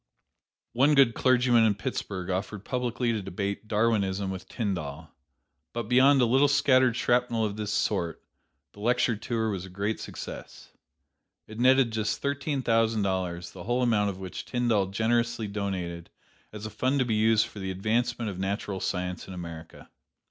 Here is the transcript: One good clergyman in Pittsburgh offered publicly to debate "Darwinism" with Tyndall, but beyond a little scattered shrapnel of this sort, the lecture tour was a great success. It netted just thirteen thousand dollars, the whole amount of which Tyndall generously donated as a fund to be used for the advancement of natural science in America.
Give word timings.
One 0.73 0.95
good 0.95 1.13
clergyman 1.13 1.63
in 1.63 1.75
Pittsburgh 1.75 2.31
offered 2.31 2.65
publicly 2.65 3.11
to 3.13 3.21
debate 3.21 3.67
"Darwinism" 3.67 4.31
with 4.31 4.47
Tyndall, 4.47 5.09
but 5.73 5.83
beyond 5.83 6.19
a 6.19 6.25
little 6.25 6.47
scattered 6.47 6.95
shrapnel 6.95 7.45
of 7.45 7.55
this 7.55 7.71
sort, 7.71 8.19
the 8.73 8.79
lecture 8.79 9.15
tour 9.15 9.51
was 9.51 9.63
a 9.63 9.69
great 9.69 9.99
success. 9.99 10.71
It 11.45 11.59
netted 11.59 11.91
just 11.91 12.19
thirteen 12.19 12.63
thousand 12.63 13.03
dollars, 13.03 13.51
the 13.51 13.65
whole 13.65 13.83
amount 13.83 14.09
of 14.09 14.17
which 14.17 14.43
Tyndall 14.45 14.87
generously 14.87 15.47
donated 15.47 16.09
as 16.51 16.65
a 16.65 16.71
fund 16.71 16.97
to 16.97 17.05
be 17.05 17.13
used 17.13 17.45
for 17.45 17.59
the 17.59 17.69
advancement 17.69 18.31
of 18.31 18.39
natural 18.39 18.79
science 18.79 19.27
in 19.27 19.35
America. 19.35 19.87